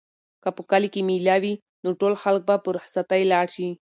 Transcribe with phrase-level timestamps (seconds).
[0.43, 1.53] که په کلي کې مېله وي
[1.83, 3.69] نو ټول خلک به په رخصتۍ لاړ شي.